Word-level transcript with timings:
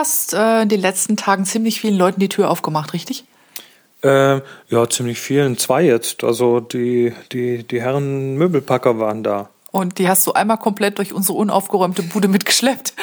hast 0.00 0.32
äh, 0.32 0.62
in 0.62 0.68
den 0.68 0.80
letzten 0.80 1.16
Tagen 1.16 1.44
ziemlich 1.44 1.80
vielen 1.80 1.96
Leuten 1.96 2.20
die 2.20 2.28
Tür 2.28 2.50
aufgemacht, 2.50 2.94
richtig? 2.94 3.24
Äh, 4.02 4.40
ja, 4.68 4.88
ziemlich 4.88 5.20
vielen. 5.20 5.58
Zwei 5.58 5.82
jetzt. 5.82 6.24
Also 6.24 6.60
die, 6.60 7.12
die, 7.32 7.64
die 7.64 7.82
Herren 7.82 8.34
Möbelpacker 8.36 8.98
waren 8.98 9.22
da. 9.22 9.50
Und 9.72 9.98
die 9.98 10.08
hast 10.08 10.26
du 10.26 10.32
einmal 10.32 10.56
komplett 10.56 10.98
durch 10.98 11.12
unsere 11.12 11.38
unaufgeräumte 11.38 12.02
Bude 12.02 12.28
mitgeschleppt. 12.28 12.94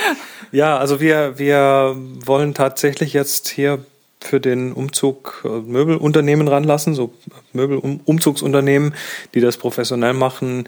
Ja, 0.52 0.78
also 0.78 1.00
wir, 1.00 1.38
wir 1.38 1.96
wollen 2.26 2.54
tatsächlich 2.54 3.14
jetzt 3.14 3.48
hier 3.48 3.86
für 4.28 4.40
den 4.40 4.74
Umzug 4.74 5.44
äh, 5.46 5.48
Möbelunternehmen 5.48 6.48
ranlassen, 6.48 6.94
so 6.94 7.14
Möbelumzugsunternehmen, 7.54 8.94
die 9.34 9.42
das 9.42 9.58
professionell 9.58 10.14
machen. 10.14 10.68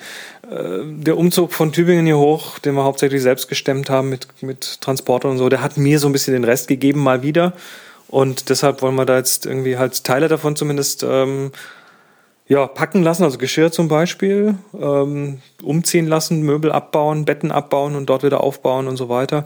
Äh, 0.49 0.79
der 0.83 1.17
Umzug 1.17 1.53
von 1.53 1.71
Tübingen 1.71 2.05
hier 2.05 2.17
hoch, 2.17 2.59
den 2.59 2.75
wir 2.75 2.83
hauptsächlich 2.83 3.21
selbst 3.21 3.47
gestemmt 3.49 3.89
haben 3.89 4.09
mit, 4.09 4.27
mit 4.41 4.81
Transporter 4.81 5.29
und 5.29 5.37
so, 5.37 5.49
der 5.49 5.61
hat 5.61 5.77
mir 5.77 5.99
so 5.99 6.07
ein 6.07 6.13
bisschen 6.13 6.33
den 6.33 6.43
Rest 6.43 6.67
gegeben, 6.67 7.01
mal 7.01 7.21
wieder. 7.21 7.53
Und 8.07 8.49
deshalb 8.49 8.81
wollen 8.81 8.95
wir 8.95 9.05
da 9.05 9.17
jetzt 9.17 9.45
irgendwie 9.45 9.77
halt 9.77 10.03
Teile 10.03 10.27
davon 10.27 10.55
zumindest 10.55 11.03
ähm, 11.03 11.51
ja, 12.47 12.65
packen 12.65 13.03
lassen, 13.03 13.23
also 13.23 13.37
Geschirr 13.37 13.71
zum 13.71 13.87
Beispiel, 13.87 14.55
ähm, 14.73 15.39
umziehen 15.61 16.07
lassen, 16.07 16.41
Möbel 16.41 16.71
abbauen, 16.71 17.23
Betten 17.23 17.51
abbauen 17.51 17.95
und 17.95 18.07
dort 18.07 18.23
wieder 18.23 18.41
aufbauen 18.41 18.87
und 18.87 18.97
so 18.97 19.07
weiter. 19.07 19.45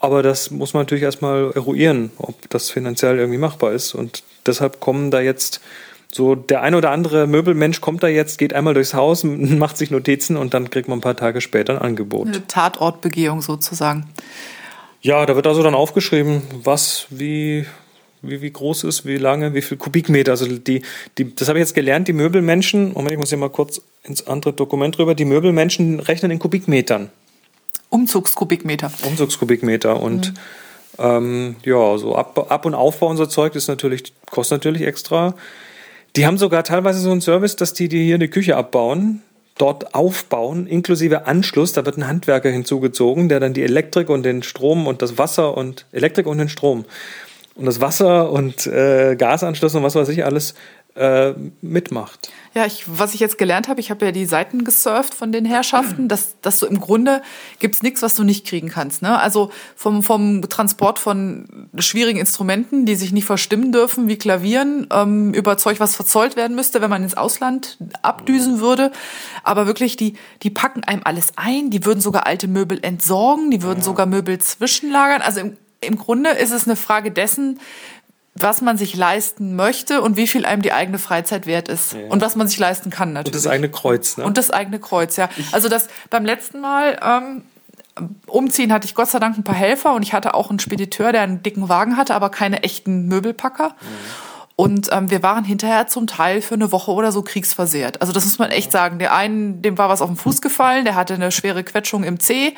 Aber 0.00 0.22
das 0.22 0.50
muss 0.50 0.72
man 0.72 0.82
natürlich 0.82 1.04
erstmal 1.04 1.52
eruieren, 1.52 2.10
ob 2.16 2.48
das 2.48 2.70
finanziell 2.70 3.18
irgendwie 3.18 3.38
machbar 3.38 3.72
ist. 3.72 3.94
Und 3.94 4.22
deshalb 4.46 4.80
kommen 4.80 5.10
da 5.10 5.20
jetzt 5.20 5.60
so 6.10 6.34
der 6.34 6.62
ein 6.62 6.74
oder 6.74 6.90
andere 6.90 7.26
Möbelmensch 7.26 7.80
kommt 7.80 8.02
da 8.02 8.08
jetzt, 8.08 8.38
geht 8.38 8.54
einmal 8.54 8.74
durchs 8.74 8.94
Haus, 8.94 9.24
macht 9.24 9.76
sich 9.76 9.90
Notizen 9.90 10.36
und 10.36 10.54
dann 10.54 10.70
kriegt 10.70 10.88
man 10.88 10.98
ein 10.98 11.02
paar 11.02 11.16
Tage 11.16 11.42
später 11.42 11.74
ein 11.74 11.78
Angebot. 11.78 12.28
Eine 12.28 12.46
Tatortbegehung 12.46 13.42
sozusagen. 13.42 14.06
Ja, 15.02 15.24
da 15.26 15.36
wird 15.36 15.46
also 15.46 15.62
dann 15.62 15.74
aufgeschrieben, 15.74 16.42
was, 16.62 17.06
wie, 17.10 17.66
wie, 18.22 18.42
wie 18.42 18.50
groß 18.50 18.84
ist, 18.84 19.06
wie 19.06 19.18
lange, 19.18 19.54
wie 19.54 19.62
viel 19.62 19.76
Kubikmeter. 19.78 20.32
Also 20.32 20.46
die, 20.46 20.82
die, 21.16 21.34
das 21.34 21.48
habe 21.48 21.58
ich 21.58 21.62
jetzt 21.62 21.74
gelernt, 21.74 22.08
die 22.08 22.12
Möbelmenschen, 22.14 22.92
Moment, 22.94 23.12
ich 23.12 23.18
muss 23.18 23.28
hier 23.28 23.38
mal 23.38 23.50
kurz 23.50 23.82
ins 24.02 24.26
andere 24.26 24.54
Dokument 24.54 24.98
rüber, 24.98 25.14
die 25.14 25.24
Möbelmenschen 25.26 26.00
rechnen 26.00 26.30
in 26.30 26.38
Kubikmetern. 26.38 27.10
Umzugskubikmeter. 27.90 28.90
Umzugskubikmeter 29.06 30.00
und 30.00 30.32
mhm. 30.32 30.36
ähm, 30.98 31.56
ja, 31.64 31.98
so 31.98 32.16
ab, 32.16 32.50
ab 32.50 32.64
und 32.64 32.74
Aufbau 32.74 33.08
unser 33.08 33.28
Zeug 33.28 33.54
ist 33.54 33.68
natürlich, 33.68 34.12
kostet 34.30 34.58
natürlich 34.58 34.82
extra. 34.82 35.34
Die 36.16 36.26
haben 36.26 36.38
sogar 36.38 36.64
teilweise 36.64 37.00
so 37.00 37.10
einen 37.10 37.20
Service, 37.20 37.56
dass 37.56 37.72
die 37.72 37.88
dir 37.88 38.02
hier 38.02 38.16
eine 38.16 38.28
Küche 38.28 38.56
abbauen, 38.56 39.22
dort 39.58 39.94
aufbauen, 39.94 40.66
inklusive 40.66 41.26
Anschluss. 41.26 41.72
Da 41.72 41.84
wird 41.84 41.98
ein 41.98 42.06
Handwerker 42.06 42.50
hinzugezogen, 42.50 43.28
der 43.28 43.40
dann 43.40 43.54
die 43.54 43.62
Elektrik 43.62 44.08
und 44.08 44.24
den 44.24 44.42
Strom 44.42 44.86
und 44.86 45.02
das 45.02 45.18
Wasser 45.18 45.56
und 45.56 45.86
Elektrik 45.92 46.26
und 46.26 46.38
den 46.38 46.48
Strom 46.48 46.84
und 47.54 47.66
das 47.66 47.80
Wasser 47.80 48.30
und 48.32 48.66
äh, 48.66 49.16
Gasanschluss 49.16 49.74
und 49.74 49.82
was 49.82 49.94
weiß 49.94 50.08
ich 50.08 50.24
alles 50.24 50.54
äh, 50.96 51.34
mitmacht. 51.60 52.32
Ja, 52.52 52.66
ich, 52.66 52.84
was 52.86 53.14
ich 53.14 53.20
jetzt 53.20 53.38
gelernt 53.38 53.68
habe, 53.68 53.80
ich 53.80 53.90
habe 53.90 54.04
ja 54.04 54.12
die 54.12 54.26
Seiten 54.26 54.64
gesurft 54.64 55.14
von 55.14 55.30
den 55.30 55.44
Herrschaften, 55.44 56.08
dass, 56.08 56.40
dass 56.40 56.58
du 56.58 56.66
im 56.66 56.80
Grunde 56.80 57.22
gibt's 57.60 57.82
nichts, 57.82 58.02
was 58.02 58.16
du 58.16 58.24
nicht 58.24 58.46
kriegen 58.46 58.68
kannst. 58.68 59.02
Ne? 59.02 59.18
Also 59.18 59.50
vom, 59.76 60.02
vom 60.02 60.42
Transport 60.48 60.98
von 60.98 61.68
schwierigen 61.78 62.18
Instrumenten, 62.18 62.86
die 62.86 62.96
sich 62.96 63.12
nicht 63.12 63.24
verstimmen 63.24 63.70
dürfen, 63.70 64.08
wie 64.08 64.16
Klavieren, 64.16 64.88
ähm, 64.92 65.32
über 65.32 65.56
Zeug, 65.56 65.78
was 65.78 65.94
verzollt 65.94 66.36
werden 66.36 66.56
müsste, 66.56 66.80
wenn 66.80 66.90
man 66.90 67.04
ins 67.04 67.16
Ausland 67.16 67.78
abdüsen 68.02 68.60
würde. 68.60 68.90
Aber 69.44 69.66
wirklich, 69.66 69.96
die, 69.96 70.14
die 70.42 70.50
packen 70.50 70.82
einem 70.82 71.02
alles 71.04 71.32
ein, 71.36 71.70
die 71.70 71.84
würden 71.84 72.00
sogar 72.00 72.26
alte 72.26 72.48
Möbel 72.48 72.80
entsorgen, 72.82 73.50
die 73.50 73.62
würden 73.62 73.78
ja. 73.78 73.84
sogar 73.84 74.06
Möbel 74.06 74.38
zwischenlagern. 74.38 75.22
Also 75.22 75.40
im, 75.40 75.56
im 75.80 75.96
Grunde 75.96 76.30
ist 76.30 76.50
es 76.50 76.66
eine 76.66 76.76
Frage 76.76 77.10
dessen, 77.10 77.60
was 78.42 78.60
man 78.60 78.76
sich 78.76 78.96
leisten 78.96 79.56
möchte 79.56 80.02
und 80.02 80.16
wie 80.16 80.26
viel 80.26 80.46
einem 80.46 80.62
die 80.62 80.72
eigene 80.72 80.98
Freizeit 80.98 81.46
wert 81.46 81.68
ist. 81.68 81.92
Ja. 81.92 82.00
Und 82.08 82.22
was 82.22 82.36
man 82.36 82.48
sich 82.48 82.58
leisten 82.58 82.90
kann 82.90 83.12
natürlich. 83.12 83.34
Und 83.34 83.44
das 83.44 83.50
eigene 83.50 83.70
Kreuz, 83.70 84.16
ne? 84.16 84.24
Und 84.24 84.38
das 84.38 84.50
eigene 84.50 84.78
Kreuz, 84.78 85.16
ja. 85.16 85.28
Also 85.52 85.68
das 85.68 85.88
beim 86.10 86.24
letzten 86.24 86.60
Mal 86.60 86.98
ähm, 87.02 87.42
umziehen 88.26 88.72
hatte 88.72 88.86
ich 88.86 88.94
Gott 88.94 89.08
sei 89.08 89.18
Dank 89.18 89.36
ein 89.36 89.44
paar 89.44 89.54
Helfer 89.54 89.94
und 89.94 90.02
ich 90.02 90.12
hatte 90.12 90.34
auch 90.34 90.50
einen 90.50 90.58
Spediteur, 90.58 91.12
der 91.12 91.22
einen 91.22 91.42
dicken 91.42 91.68
Wagen 91.68 91.96
hatte, 91.96 92.14
aber 92.14 92.30
keine 92.30 92.62
echten 92.62 93.06
Möbelpacker. 93.06 93.68
Mhm. 93.68 94.30
Und 94.60 94.90
ähm, 94.92 95.10
wir 95.10 95.22
waren 95.22 95.42
hinterher 95.42 95.86
zum 95.86 96.06
Teil 96.06 96.42
für 96.42 96.52
eine 96.52 96.70
Woche 96.70 96.90
oder 96.90 97.12
so 97.12 97.22
kriegsversehrt. 97.22 98.02
Also 98.02 98.12
das 98.12 98.26
muss 98.26 98.38
man 98.38 98.50
echt 98.50 98.70
sagen. 98.70 98.98
Der 98.98 99.14
einen, 99.14 99.62
dem 99.62 99.78
war 99.78 99.88
was 99.88 100.02
auf 100.02 100.10
den 100.10 100.16
Fuß 100.16 100.42
gefallen, 100.42 100.84
der 100.84 100.96
hatte 100.96 101.14
eine 101.14 101.32
schwere 101.32 101.64
Quetschung 101.64 102.04
im 102.04 102.20
Zeh, 102.20 102.54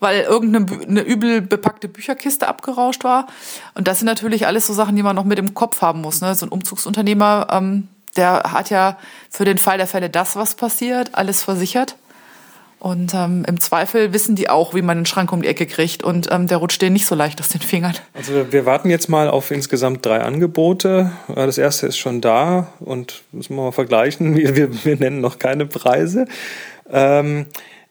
weil 0.00 0.22
irgendeine 0.22 0.82
eine 0.82 1.00
übel 1.00 1.40
bepackte 1.40 1.88
Bücherkiste 1.88 2.48
abgerauscht 2.48 3.04
war. 3.04 3.26
Und 3.74 3.88
das 3.88 3.98
sind 3.98 4.06
natürlich 4.06 4.46
alles 4.46 4.66
so 4.66 4.72
Sachen, 4.72 4.96
die 4.96 5.02
man 5.02 5.16
noch 5.16 5.24
mit 5.24 5.38
im 5.38 5.54
Kopf 5.54 5.82
haben 5.82 6.00
muss. 6.00 6.20
Ne? 6.20 6.34
So 6.34 6.46
ein 6.46 6.50
Umzugsunternehmer, 6.50 7.48
ähm, 7.50 7.88
der 8.16 8.52
hat 8.52 8.70
ja 8.70 8.98
für 9.30 9.44
den 9.44 9.58
Fall 9.58 9.78
der 9.78 9.86
Fälle 9.86 10.10
das, 10.10 10.36
was 10.36 10.54
passiert, 10.54 11.10
alles 11.14 11.42
versichert. 11.42 11.96
Und 12.80 13.12
ähm, 13.12 13.44
im 13.48 13.58
Zweifel 13.58 14.12
wissen 14.12 14.36
die 14.36 14.48
auch, 14.48 14.72
wie 14.72 14.82
man 14.82 14.98
den 14.98 15.06
Schrank 15.06 15.32
um 15.32 15.42
die 15.42 15.48
Ecke 15.48 15.66
kriegt. 15.66 16.04
Und 16.04 16.28
ähm, 16.30 16.46
der 16.46 16.58
rutscht 16.58 16.80
denen 16.80 16.92
nicht 16.92 17.06
so 17.06 17.16
leicht 17.16 17.40
aus 17.40 17.48
den 17.48 17.60
Fingern. 17.60 17.94
Also 18.14 18.32
wir, 18.32 18.52
wir 18.52 18.66
warten 18.66 18.88
jetzt 18.88 19.08
mal 19.08 19.28
auf 19.28 19.50
insgesamt 19.50 20.06
drei 20.06 20.20
Angebote. 20.20 21.10
Das 21.34 21.58
erste 21.58 21.88
ist 21.88 21.98
schon 21.98 22.20
da 22.20 22.68
und 22.78 23.22
müssen 23.32 23.56
wir 23.56 23.64
mal 23.64 23.72
vergleichen. 23.72 24.36
Wir, 24.36 24.54
wir, 24.54 24.84
wir 24.84 24.96
nennen 24.96 25.20
noch 25.20 25.40
keine 25.40 25.66
Preise. 25.66 26.26
Ähm, 26.88 27.46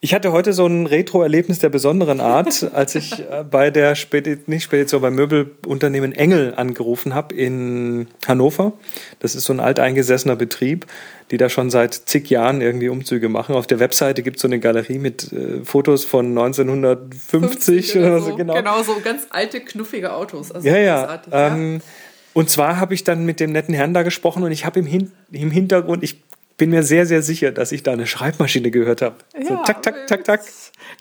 ich 0.08 0.14
hatte 0.14 0.32
heute 0.32 0.54
so 0.54 0.66
ein 0.66 0.86
Retro-Erlebnis 0.86 1.60
der 1.60 1.68
besonderen 1.68 2.22
Art, 2.22 2.66
als 2.74 2.96
ich 2.96 3.20
äh, 3.20 3.44
bei 3.44 3.72
der 3.72 3.94
Spedition, 3.96 4.46
nicht 4.48 4.64
Spedition, 4.64 5.02
beim 5.02 5.16
Möbelunternehmen 5.16 6.14
Engel 6.14 6.54
angerufen 6.56 7.14
habe 7.14 7.36
in 7.36 8.08
Hannover. 8.26 8.72
Das 9.20 9.36
ist 9.36 9.44
so 9.44 9.52
ein 9.52 9.60
alteingesessener 9.60 10.38
Betrieb, 10.38 10.86
die 11.30 11.36
da 11.36 11.50
schon 11.50 11.70
seit 11.70 11.94
zig 11.94 12.30
Jahren 12.30 12.62
irgendwie 12.62 12.88
Umzüge 12.88 13.28
machen. 13.28 13.54
Auf 13.54 13.68
der 13.68 13.82
Webseite 13.82 14.24
gibt 14.24 14.38
es 14.38 14.44
so 14.44 14.48
eine 14.48 14.62
Galerie 14.62 14.98
mit 14.98 15.30
äh, 15.34 15.66
Fotos 15.66 16.06
von 16.06 16.28
1950 16.28 17.98
oder, 17.98 18.08
oder 18.08 18.20
so. 18.22 18.36
Genau. 18.38 18.54
genau, 18.54 18.82
so 18.84 18.96
ganz 19.04 19.28
alte, 19.30 19.60
knuffige 19.60 20.14
Autos. 20.14 20.54
Also 20.54 20.66
ja, 20.70 20.78
ja. 20.78 21.22
Ähm, 21.34 21.82
und 22.32 22.50
zwar 22.50 22.80
habe 22.80 22.94
ich 22.94 23.04
dann 23.04 23.26
mit 23.26 23.42
dem 23.42 23.52
netten 23.52 23.74
Herrn 23.74 23.94
da 23.94 24.04
gesprochen 24.04 24.44
und 24.44 24.54
ich 24.54 24.64
habe 24.64 24.80
im, 24.80 24.86
Hin 24.86 25.12
im 25.34 25.52
Hintergrund, 25.52 26.02
ich 26.04 26.22
bin 26.58 26.72
mir 26.72 26.82
sehr, 26.82 27.06
sehr 27.06 27.22
sicher, 27.22 27.52
dass 27.52 27.72
ich 27.72 27.84
da 27.84 27.94
eine 27.94 28.08
Schreibmaschine 28.08 28.72
gehört 28.72 29.04
habe. 29.04 29.16
Ja, 29.40 29.48
so 29.48 29.56
tak, 29.64 29.84
tak, 29.84 30.08
tak, 30.08 30.24
tak. 30.24 30.42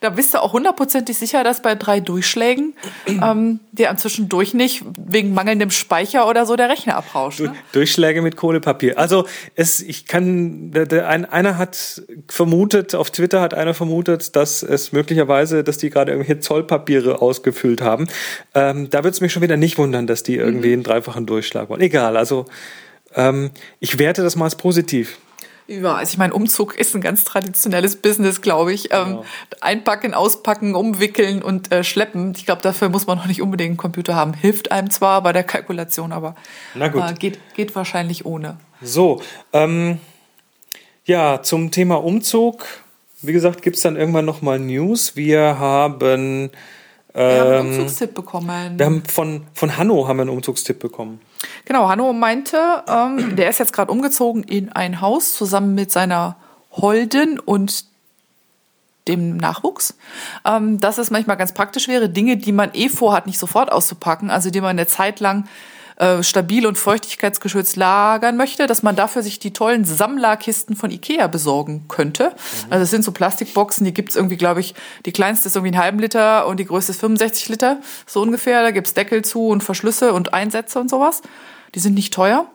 Da 0.01 0.11
bist 0.11 0.35
du 0.35 0.43
auch 0.43 0.53
hundertprozentig 0.53 1.17
sicher, 1.17 1.45
dass 1.45 1.63
bei 1.63 1.75
drei 1.75 2.01
Durchschlägen 2.01 2.75
ähm, 3.07 3.61
dir 3.73 3.95
zwischendurch 3.97 4.53
nicht 4.53 4.85
wegen 4.99 5.33
mangelndem 5.33 5.71
Speicher 5.71 6.29
oder 6.29 6.45
so 6.45 6.57
der 6.57 6.69
Rechner 6.69 6.97
abrauscht. 6.97 7.41
Ne? 7.41 7.55
Durchschläge 7.73 8.21
mit 8.21 8.37
Kohlepapier. 8.37 8.99
Also 8.99 9.27
es, 9.55 9.81
ich 9.81 10.05
kann, 10.05 10.73
der, 10.73 10.85
der, 10.85 11.09
ein, 11.09 11.25
einer 11.25 11.57
hat 11.57 12.03
vermutet, 12.29 12.95
auf 12.95 13.11
Twitter 13.11 13.41
hat 13.41 13.55
einer 13.55 13.73
vermutet, 13.73 14.37
dass 14.37 14.63
es 14.63 14.93
möglicherweise, 14.93 15.65
dass 15.65 15.79
die 15.79 15.89
gerade 15.89 16.13
irgendwelche 16.13 16.41
Zollpapiere 16.41 17.23
ausgefüllt 17.23 17.81
haben. 17.81 18.09
Ähm, 18.55 18.91
da 18.91 18.99
würde 18.99 19.11
es 19.11 19.23
mich 19.23 19.33
schon 19.33 19.43
wieder 19.43 19.57
nicht 19.57 19.79
wundern, 19.79 20.07
dass 20.07 20.23
die 20.23 20.37
irgendwie 20.37 20.69
mhm. 20.69 20.75
einen 20.75 20.83
dreifachen 20.83 21.25
Durchschlag 21.25 21.71
wollen. 21.71 21.81
Egal, 21.81 22.19
also 22.19 22.45
ähm, 23.15 23.51
ich 23.81 23.99
werte 23.99 24.23
das 24.23 24.37
mal 24.37 24.45
als 24.45 24.57
positiv. 24.57 25.19
Ja, 25.69 25.97
also 25.97 26.13
ich 26.13 26.19
meine, 26.19 26.33
Umzug 26.33 26.79
ist 26.79 26.95
ein 26.95 27.01
ganz 27.01 27.25
traditionelles 27.25 27.97
Business, 27.97 28.41
glaube 28.41 28.73
ich. 28.73 28.93
Ähm, 28.93 29.05
genau. 29.05 29.25
einpacken, 29.61 30.15
auspacken, 30.15 30.75
umwickeln 30.77 31.43
und 31.43 31.73
äh, 31.73 31.83
schleppen. 31.83 32.33
Ich 32.37 32.47
glaube, 32.47 32.63
dafür 32.63 32.89
muss 32.89 33.07
man 33.07 33.19
noch 33.19 33.27
nicht 33.27 33.43
unbedingt 33.43 33.71
einen 33.71 33.77
Computer 33.77 34.15
haben. 34.15 34.33
Hilft 34.35 34.71
einem 34.71 34.91
zwar 34.91 35.23
bei 35.23 35.33
der 35.33 35.43
Kalkulation, 35.43 36.13
aber 36.13 36.37
äh, 36.79 37.15
geht, 37.15 37.41
geht 37.55 37.75
wahrscheinlich 37.75 38.25
ohne. 38.25 38.59
So, 38.81 39.21
ähm, 39.53 39.99
ja, 41.05 41.43
zum 41.43 41.73
Thema 41.73 41.97
Umzug. 41.97 42.65
Wie 43.23 43.33
gesagt, 43.33 43.63
gibt 43.63 43.77
es 43.77 43.83
dann 43.83 43.97
irgendwann 43.97 44.25
nochmal 44.25 44.61
News. 44.61 45.17
Wir 45.17 45.59
haben 45.59 46.51
wir 47.17 47.41
haben 47.41 47.51
einen 47.51 47.73
ähm, 47.73 47.81
Umzugstipp 47.81 48.15
bekommen. 48.15 48.79
Wir 48.79 48.87
haben 48.87 49.03
von, 49.05 49.47
von 49.55 49.77
Hanno 49.79 50.07
haben 50.07 50.19
wir 50.19 50.23
einen 50.23 50.31
Umzugstipp 50.31 50.79
bekommen. 50.79 51.21
Genau, 51.65 51.89
Hanno 51.89 52.13
meinte, 52.13 52.59
ähm, 52.87 53.37
der 53.37 53.49
ist 53.49 53.59
jetzt 53.59 53.73
gerade 53.73 53.91
umgezogen 53.91 54.43
in 54.43 54.71
ein 54.71 55.01
Haus 55.01 55.33
zusammen 55.35 55.75
mit 55.75 55.91
seiner 55.91 56.37
Holden 56.73 57.39
und 57.39 57.87
dem 59.09 59.39
Nachwuchs. 59.39 59.97
Ähm, 60.45 60.79
dass 60.79 60.99
es 60.99 61.11
manchmal 61.11 61.39
ganz 61.39 61.55
praktisch 61.55 61.89
wäre, 61.89 62.11
Dinge, 62.11 62.37
die 62.37 62.53
man 62.53 62.71
eh 62.75 62.91
vorhat, 62.91 63.27
nicht 63.27 63.39
sofort 63.39 63.73
auszupacken, 63.73 64.31
also 64.31 64.51
die 64.51 64.61
man 64.61 64.71
eine 64.71 64.87
Zeit 64.87 65.21
lang 65.21 65.49
äh, 65.97 66.23
stabil 66.23 66.67
und 66.67 66.77
feuchtigkeitsgeschützt 66.77 67.77
lagern 67.77 68.37
möchte, 68.37 68.67
dass 68.67 68.83
man 68.83 68.97
dafür 68.97 69.23
sich 69.23 69.39
die 69.39 69.53
tollen 69.53 69.85
Sammlerkisten 69.85 70.77
von 70.77 70.91
Ikea 70.91 71.27
besorgen 71.27 71.87
könnte. 71.89 72.31
Mhm. 72.31 72.73
Also 72.73 72.83
es 72.85 72.91
sind 72.91 73.05
so 73.05 73.13
Plastikboxen, 73.13 73.85
die 73.85 73.95
gibt's 73.95 74.17
irgendwie, 74.17 74.37
glaube 74.37 74.61
ich, 74.61 74.75
die 75.07 75.13
kleinste 75.13 75.49
ist 75.49 75.57
irgendwie 75.57 75.75
einen 75.75 75.83
halben 75.83 75.99
Liter 75.99 76.47
und 76.47 76.61
die 76.61 76.67
größte 76.67 76.93
ist 76.93 77.01
65 77.01 77.49
Liter, 77.49 77.79
so 78.07 78.21
ungefähr. 78.21 78.63
Da 78.63 78.71
gibt's 78.73 78.95
Deckel 78.95 79.25
zu 79.25 79.49
und 79.49 79.63
Verschlüsse 79.63 80.13
und 80.13 80.35
Einsätze 80.35 80.79
und 80.79 80.91
sowas. 80.91 81.23
Die 81.75 81.81
sind 81.81 81.95
nicht 81.95 82.13
teuer. 82.13 82.47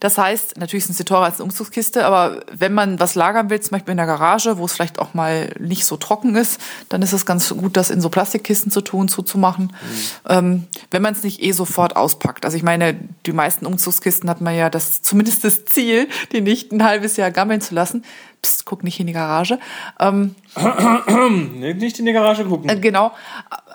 Das 0.00 0.18
heißt, 0.18 0.58
natürlich 0.58 0.84
sind 0.84 0.94
sie 0.94 1.04
teurer 1.04 1.24
als 1.24 1.36
eine 1.36 1.44
Umzugskiste, 1.44 2.04
aber 2.04 2.42
wenn 2.52 2.74
man 2.74 3.00
was 3.00 3.14
lagern 3.14 3.50
will, 3.50 3.60
zum 3.60 3.72
Beispiel 3.72 3.92
in 3.92 3.96
der 3.96 4.06
Garage, 4.06 4.58
wo 4.58 4.64
es 4.64 4.72
vielleicht 4.72 4.98
auch 4.98 5.14
mal 5.14 5.54
nicht 5.58 5.84
so 5.84 5.96
trocken 5.96 6.36
ist, 6.36 6.60
dann 6.88 7.02
ist 7.02 7.12
es 7.12 7.26
ganz 7.26 7.48
gut, 7.48 7.76
das 7.76 7.90
in 7.90 8.00
so 8.00 8.08
Plastikkisten 8.08 8.70
zu 8.70 8.80
tun, 8.80 9.08
zuzumachen. 9.08 9.64
Mhm. 9.64 10.28
Ähm, 10.28 10.66
wenn 10.90 11.02
man 11.02 11.14
es 11.14 11.22
nicht 11.22 11.42
eh 11.42 11.52
sofort 11.52 11.96
auspackt. 11.96 12.44
Also 12.44 12.56
ich 12.56 12.62
meine, 12.62 12.96
die 13.26 13.32
meisten 13.32 13.66
Umzugskisten 13.66 14.28
hat 14.28 14.40
man 14.40 14.54
ja 14.54 14.70
das, 14.70 15.02
zumindest 15.02 15.44
das 15.44 15.64
Ziel, 15.64 16.08
die 16.32 16.40
nicht 16.40 16.72
ein 16.72 16.84
halbes 16.84 17.16
Jahr 17.16 17.30
gammeln 17.30 17.60
zu 17.60 17.74
lassen. 17.74 18.04
Psst, 18.42 18.66
guck 18.66 18.84
nicht 18.84 19.00
in 19.00 19.06
die 19.06 19.12
Garage. 19.12 19.58
Ähm, 19.98 20.34
nicht 21.60 21.98
in 21.98 22.04
die 22.04 22.12
Garage 22.12 22.44
gucken. 22.44 22.68
Äh, 22.68 22.78
genau. 22.78 23.12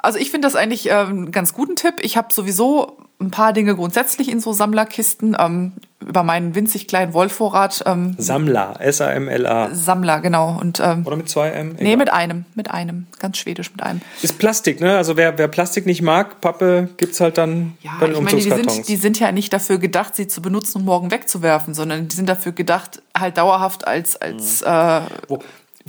Also 0.01 0.19
ich 0.19 0.31
finde 0.31 0.47
das 0.47 0.55
eigentlich 0.55 0.89
ähm, 0.89 0.93
einen 0.93 1.31
ganz 1.31 1.53
guten 1.53 1.75
Tipp. 1.75 1.95
Ich 2.01 2.17
habe 2.17 2.31
sowieso 2.31 2.97
ein 3.19 3.31
paar 3.31 3.54
Dinge 3.54 3.75
grundsätzlich 3.75 4.30
in 4.30 4.39
so 4.39 4.54
Sammlerkisten. 4.54 5.36
Ähm, 5.39 5.74
über 6.07 6.24
meinen 6.24 6.56
winzig 6.56 6.88
kleinen 6.88 7.13
Wollvorrat. 7.13 7.83
Ähm, 7.86 8.16
Sammler, 8.18 8.77
S-A-M-L-A. 8.80 9.74
Sammler, 9.74 10.21
genau. 10.21 10.57
Und, 10.60 10.80
ähm, 10.80 11.06
Oder 11.06 11.18
mit 11.18 11.30
zwei 11.30 11.50
M? 11.50 11.71
Egal. 11.71 11.83
Nee, 11.83 11.95
mit 11.98 12.12
einem. 12.12 12.45
Mit 12.56 12.71
einem. 12.71 13.07
Ganz 13.19 13.38
schwedisch 13.38 13.71
mit 13.71 13.83
einem. 13.83 14.01
Ist 14.21 14.39
Plastik, 14.39 14.80
ne? 14.80 14.95
Also 14.95 15.18
wer, 15.18 15.38
wer 15.38 15.48
Plastik 15.48 15.86
nicht 15.86 16.01
mag, 16.01 16.39
Pappe 16.42 16.89
gibt's 16.98 17.19
halt 17.19 17.38
dann 17.38 17.77
ja, 17.81 17.92
bei 18.00 18.07
den 18.07 18.16
ich 18.16 18.21
meine, 18.21 18.38
die 18.38 18.50
sind, 18.50 18.88
die 18.88 18.95
sind 18.95 19.19
ja 19.19 19.31
nicht 19.31 19.51
dafür 19.51 19.77
gedacht, 19.77 20.16
sie 20.16 20.27
zu 20.27 20.42
benutzen 20.42 20.80
und 20.80 20.86
morgen 20.86 21.12
wegzuwerfen, 21.12 21.74
sondern 21.74 22.07
die 22.07 22.16
sind 22.16 22.30
dafür 22.30 22.54
gedacht, 22.54 23.01
halt 23.18 23.38
dauerhaft 23.38 23.86
als, 23.86 24.16
als 24.16 24.62
mhm. 24.62 24.68
äh, 24.68 25.01
Wo, 25.27 25.39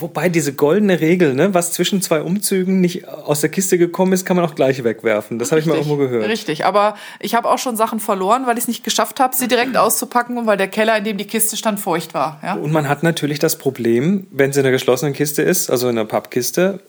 Wobei 0.01 0.29
diese 0.29 0.53
goldene 0.53 1.01
Regel, 1.01 1.35
ne, 1.35 1.55
was 1.55 1.73
zwischen 1.73 2.03
zwei 2.03 2.23
Umzügen 2.23 2.81
nicht 2.81 3.09
aus 3.09 3.41
der 3.41 3.51
Kiste 3.51 3.79
gekommen 3.79 4.13
ist, 4.13 4.25
kann 4.25 4.37
man 4.37 4.45
auch 4.45 4.55
gleich 4.55 4.83
wegwerfen. 4.85 5.39
Das 5.39 5.51
habe 5.51 5.61
ich 5.61 5.67
mal 5.67 5.77
irgendwo 5.77 5.97
gehört. 5.97 6.29
Richtig, 6.29 6.65
aber 6.65 6.97
ich 7.19 7.35
habe 7.35 7.49
auch 7.49 7.59
schon 7.59 7.77
Sachen 7.77 8.01
verloren, 8.01 8.47
weil 8.47 8.57
ich 8.57 8.65
es 8.65 8.69
nicht 8.69 8.85
geschafft 8.85 9.21
habe, 9.21 9.35
sie 9.37 9.49
direkt 9.49 9.77
auszupacken 9.77 10.39
und 10.39 10.47
weil 10.47 10.57
der 10.57 10.69
Keller, 10.69 10.99
in 10.99 11.05
dem 11.05 11.17
die 11.17 11.27
Kiste 11.27 11.57
stand, 11.57 11.81
feucht 11.81 12.15
war. 12.15 12.41
Ja? 12.43 12.55
Und 12.55 12.73
man 12.73 12.89
hat 12.89 13.03
natürlich 13.03 13.39
das 13.39 13.57
Problem, 13.57 14.27
wenn 14.31 14.53
sie 14.53 14.61
in 14.61 14.67
einer 14.67 14.73
geschlossenen 14.73 15.13
Kiste 15.15 15.43
ist, 15.43 15.71
also 15.71 15.89
in 15.89 15.99
einer 15.99 16.07
Pappkiste, 16.07 16.81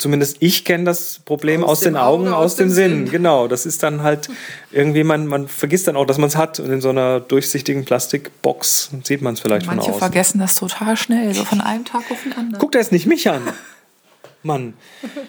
zumindest 0.00 0.38
ich 0.40 0.64
kenne 0.64 0.84
das 0.84 1.20
Problem 1.24 1.62
aus, 1.62 1.70
aus 1.70 1.80
den 1.80 1.96
Augen, 1.96 2.28
Augen, 2.28 2.34
aus, 2.34 2.56
dem 2.56 2.70
Sinn. 2.70 3.06
Sinn. 3.06 3.10
Genau, 3.10 3.46
das 3.46 3.66
ist 3.66 3.82
dann 3.82 4.02
halt 4.02 4.28
irgendwie, 4.72 5.04
man, 5.04 5.26
man 5.26 5.46
vergisst 5.46 5.86
dann 5.86 5.96
auch, 5.96 6.06
dass 6.06 6.18
man 6.18 6.28
es 6.28 6.36
hat. 6.36 6.58
Und 6.58 6.70
in 6.70 6.80
so 6.80 6.88
einer 6.88 7.20
durchsichtigen 7.20 7.84
Plastikbox 7.84 8.90
sieht 9.04 9.22
man 9.22 9.34
es 9.34 9.40
vielleicht 9.40 9.66
Manche 9.66 9.82
von 9.82 9.94
außen. 9.94 10.00
Manche 10.00 10.12
vergessen 10.12 10.38
das 10.38 10.56
total 10.56 10.96
schnell, 10.96 11.34
so 11.34 11.44
von 11.44 11.60
einem 11.60 11.84
Tag 11.84 12.10
auf 12.10 12.22
den 12.22 12.32
anderen. 12.32 12.58
Guckt 12.58 12.74
jetzt 12.74 12.92
nicht 12.92 13.06
mich 13.06 13.28
an. 13.28 13.42
Mann. 14.42 14.72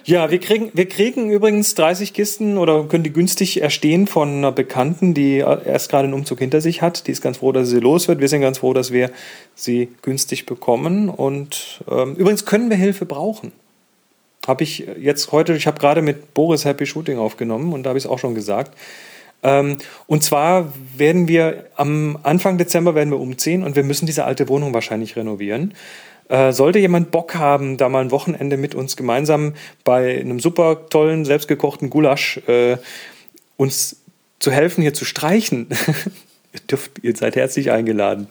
Ja, 0.06 0.31
wir 0.31 0.39
kriegen, 0.39 0.71
wir 0.73 0.88
kriegen 0.88 1.31
übrigens 1.31 1.75
30 1.75 2.13
Kisten 2.13 2.57
oder 2.57 2.85
können 2.85 3.03
die 3.03 3.12
günstig 3.12 3.62
erstehen 3.62 4.07
von 4.07 4.29
einer 4.29 4.53
Bekannten, 4.53 5.13
die 5.13 5.39
erst 5.39 5.89
gerade 5.89 6.06
einen 6.06 6.13
Umzug 6.13 6.39
hinter 6.39 6.62
sich 6.62 6.81
hat. 6.81 7.07
Die 7.07 7.12
ist 7.12 7.21
ganz 7.21 7.39
froh, 7.39 7.51
dass 7.51 7.68
sie 7.68 7.81
los 7.81 8.07
wird. 8.07 8.21
Wir 8.21 8.29
sind 8.29 8.39
ganz 8.39 8.59
froh, 8.59 8.73
dass 8.73 8.94
wir 8.94 9.12
sie 9.53 9.89
günstig 10.01 10.45
bekommen. 10.45 11.09
Und 11.09 11.83
ähm, 11.91 12.15
übrigens 12.15 12.45
können 12.45 12.69
wir 12.69 12.77
Hilfe 12.77 13.06
brauchen 13.06 13.51
habe 14.48 14.64
ich 14.64 14.88
jetzt 15.00 15.32
heute, 15.32 15.54
ich 15.54 15.68
habe 15.68 15.80
gerade 15.80 16.02
mit 16.02 16.34
Boris 16.34 16.66
Happy 16.66 16.86
Shooting 16.86 17.18
aufgenommen 17.18 17.74
und 17.74 17.84
da 17.84 17.90
habe 17.90 18.00
ich 18.00 18.06
es 18.06 18.10
auch 18.10 18.20
schon 18.20 18.36
gesagt. 18.36 18.76
Ähm, 19.44 19.78
und 20.08 20.24
zwar 20.24 20.74
werden 20.96 21.28
wir 21.28 21.66
am 21.76 22.18
Anfang 22.24 22.58
Dezember 22.58 22.96
werden 22.96 23.10
wir 23.12 23.20
umziehen 23.20 23.64
und 23.64 23.76
wir 23.76 23.84
müssen 23.84 24.06
diese 24.06 24.26
alte 24.26 24.50
Wohnung 24.50 24.74
wahrscheinlich 24.74 25.16
renovieren. 25.16 25.74
Äh, 26.30 26.54
sollte 26.54 26.80
jemand 26.80 27.12
Bock 27.12 27.36
haben, 27.36 27.78
da 27.78 27.90
mal 27.90 28.04
ein 28.04 28.12
Wochenende 28.12 28.58
mit 28.58 28.76
uns 28.76 28.96
gemeinsam 28.96 29.54
bei 29.84 30.20
einem 30.20 30.40
super 30.40 30.88
tollen, 30.90 31.26
selbstgekochten 31.26 31.90
Gulasch 31.90 32.38
äh, 32.48 32.78
uns 33.58 33.98
zu 34.40 34.52
helfen, 34.52 34.82
hier 34.82 34.94
zu 34.94 35.06
streichen, 35.06 35.68
ihr, 36.54 36.60
dürft, 36.70 36.92
ihr 37.04 37.16
seid 37.16 37.36
herzlich 37.36 37.72
eingeladen. 37.72 38.28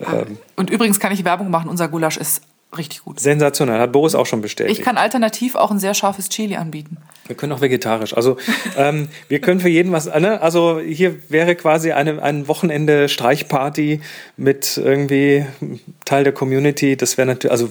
Ähm, 0.00 0.38
und 0.56 0.70
übrigens 0.70 0.98
kann 1.00 1.12
ich 1.12 1.24
Werbung 1.24 1.50
machen, 1.50 1.70
unser 1.70 1.88
Gulasch 1.88 2.16
ist 2.16 2.42
richtig 2.76 3.04
gut. 3.04 3.20
Sensationell, 3.20 3.80
hat 3.80 3.92
Boris 3.92 4.14
auch 4.14 4.26
schon 4.26 4.40
bestätigt. 4.40 4.78
Ich 4.78 4.84
kann 4.84 4.96
alternativ 4.96 5.54
auch 5.54 5.70
ein 5.70 5.78
sehr 5.78 5.94
scharfes 5.94 6.28
Chili 6.28 6.56
anbieten. 6.56 6.98
Wir 7.26 7.36
können 7.36 7.52
auch 7.52 7.60
vegetarisch. 7.60 8.14
Also 8.14 8.36
ähm, 8.76 9.08
wir 9.28 9.40
können 9.40 9.60
für 9.60 9.68
jeden 9.68 9.92
was. 9.92 10.06
Ne? 10.06 10.40
Also 10.40 10.80
hier 10.80 11.16
wäre 11.30 11.54
quasi 11.56 11.92
eine 11.92 12.22
ein 12.22 12.48
Wochenende 12.48 13.08
Streichparty 13.08 14.00
mit 14.36 14.76
irgendwie 14.76 15.46
Teil 16.04 16.24
der 16.24 16.32
Community. 16.32 16.96
Das 16.96 17.16
wäre 17.16 17.26
natürlich, 17.26 17.52
also 17.52 17.70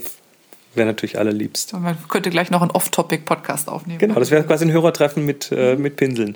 wäre 0.76 0.88
natürlich 0.88 1.20
allerliebst. 1.20 1.74
Und 1.74 1.84
man 1.84 1.98
könnte 2.08 2.30
gleich 2.30 2.52
noch 2.52 2.62
einen 2.62 2.72
Off-Topic-Podcast 2.72 3.68
aufnehmen. 3.68 4.00
Genau, 4.00 4.16
das 4.16 4.32
wäre 4.32 4.44
quasi 4.44 4.66
ein 4.66 4.72
Hörertreffen 4.72 5.26
mit, 5.26 5.52
äh, 5.52 5.76
mit 5.76 5.96
Pinseln. 5.98 6.36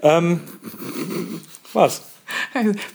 Ähm, 0.00 0.40
was? 1.72 2.02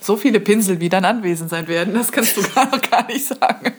So 0.02 0.18
viele 0.18 0.40
Pinsel, 0.40 0.80
wie 0.80 0.90
dann 0.90 1.06
anwesend 1.06 1.50
sein 1.50 1.68
werden, 1.68 1.94
das 1.94 2.12
kannst 2.12 2.38
du 2.38 2.42
gar, 2.56 2.68
gar 2.80 3.08
nicht 3.08 3.26
sagen. 3.26 3.74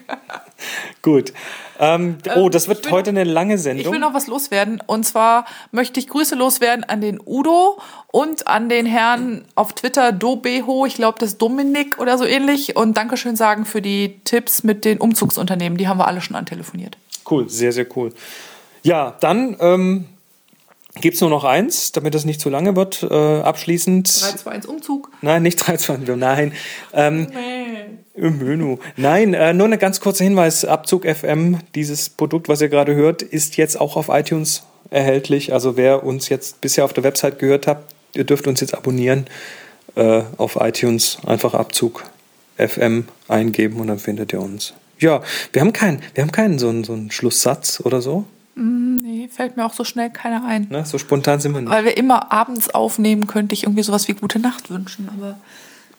Gut. 1.02 1.32
Ähm, 1.78 2.16
oh, 2.34 2.48
das 2.48 2.68
wird 2.68 2.84
will, 2.84 2.92
heute 2.92 3.10
eine 3.10 3.24
lange 3.24 3.58
Sendung. 3.58 3.86
Ich 3.86 3.92
will 3.92 3.98
noch 3.98 4.14
was 4.14 4.26
loswerden. 4.26 4.82
Und 4.86 5.04
zwar 5.04 5.44
möchte 5.72 6.00
ich 6.00 6.08
Grüße 6.08 6.34
loswerden 6.34 6.84
an 6.84 7.00
den 7.00 7.20
Udo 7.24 7.78
und 8.10 8.46
an 8.46 8.68
den 8.68 8.86
Herrn 8.86 9.44
auf 9.54 9.74
Twitter 9.74 10.12
Dobeho. 10.12 10.86
Ich 10.86 10.94
glaube, 10.94 11.18
das 11.18 11.30
ist 11.30 11.38
Dominik 11.38 11.98
oder 11.98 12.16
so 12.16 12.24
ähnlich. 12.24 12.76
Und 12.76 12.96
Dankeschön 12.96 13.36
sagen 13.36 13.66
für 13.66 13.82
die 13.82 14.20
Tipps 14.24 14.62
mit 14.62 14.84
den 14.84 14.98
Umzugsunternehmen. 14.98 15.76
Die 15.76 15.86
haben 15.86 15.98
wir 15.98 16.08
alle 16.08 16.20
schon 16.20 16.36
antelefoniert. 16.36 16.96
Cool, 17.30 17.48
sehr, 17.48 17.72
sehr 17.72 17.86
cool. 17.96 18.12
Ja, 18.82 19.16
dann 19.20 19.56
ähm, 19.60 20.06
Gibt 21.00 21.16
es 21.16 21.20
nur 21.20 21.30
noch 21.30 21.44
eins, 21.44 21.92
damit 21.92 22.14
das 22.14 22.24
nicht 22.24 22.40
zu 22.40 22.48
lange 22.48 22.74
wird, 22.74 23.02
äh, 23.02 23.14
abschließend. 23.14 24.08
3, 24.08 24.36
2, 24.36 24.50
1 24.50 24.66
Umzug. 24.66 25.10
Nein, 25.20 25.42
nicht 25.42 25.56
3, 25.56 25.76
2, 25.76 25.94
1, 25.94 26.08
nein. 26.16 26.52
Ähm, 26.92 27.28
nee. 27.32 27.66
Nein, 28.96 29.34
äh, 29.34 29.52
nur 29.52 29.68
ein 29.68 29.78
ganz 29.78 30.00
kurzer 30.00 30.24
Hinweis. 30.24 30.64
Abzug 30.64 31.04
FM, 31.04 31.58
dieses 31.74 32.08
Produkt, 32.08 32.48
was 32.48 32.62
ihr 32.62 32.68
gerade 32.68 32.94
hört, 32.94 33.20
ist 33.22 33.58
jetzt 33.58 33.78
auch 33.78 33.96
auf 33.96 34.08
iTunes 34.08 34.62
erhältlich. 34.90 35.52
Also 35.52 35.76
wer 35.76 36.04
uns 36.04 36.30
jetzt 36.30 36.60
bisher 36.62 36.84
auf 36.84 36.94
der 36.94 37.04
Website 37.04 37.38
gehört 37.38 37.66
habt, 37.66 37.94
ihr 38.14 38.24
dürft 38.24 38.46
uns 38.46 38.60
jetzt 38.60 38.74
abonnieren 38.74 39.26
äh, 39.96 40.22
auf 40.38 40.56
iTunes. 40.60 41.18
Einfach 41.26 41.52
Abzug 41.52 42.04
FM 42.56 43.06
eingeben 43.28 43.80
und 43.80 43.88
dann 43.88 43.98
findet 43.98 44.32
ihr 44.32 44.40
uns. 44.40 44.72
Ja, 44.98 45.22
wir 45.52 45.60
haben 45.60 45.74
keinen, 45.74 46.02
wir 46.14 46.22
haben 46.22 46.32
keinen 46.32 46.58
so 46.58 46.70
einen, 46.70 46.84
so 46.84 46.94
einen 46.94 47.10
Schlusssatz 47.10 47.82
oder 47.84 48.00
so. 48.00 48.24
Fällt 49.28 49.56
mir 49.56 49.64
auch 49.64 49.72
so 49.72 49.84
schnell 49.84 50.10
keiner 50.10 50.44
ein. 50.46 50.68
Ne? 50.70 50.84
So 50.84 50.98
spontan 50.98 51.40
sind 51.40 51.54
wir 51.54 51.60
nicht. 51.60 51.70
Weil 51.70 51.84
wir 51.84 51.96
immer 51.96 52.32
abends 52.32 52.70
aufnehmen, 52.70 53.26
könnte 53.26 53.54
ich 53.54 53.64
irgendwie 53.64 53.82
sowas 53.82 54.08
wie 54.08 54.14
gute 54.14 54.38
Nacht 54.38 54.70
wünschen. 54.70 55.08
Aber 55.16 55.36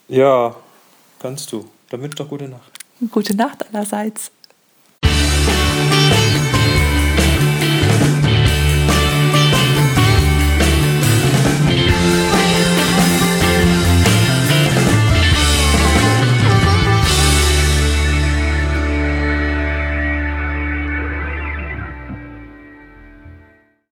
ja, 0.08 0.56
kannst 1.20 1.52
du. 1.52 1.70
Dann 1.90 2.02
wünsch 2.02 2.16
doch 2.16 2.30
gute 2.30 2.48
Nacht. 2.48 2.72
Gute 3.12 3.36
Nacht 3.36 3.66
allerseits. 3.74 4.32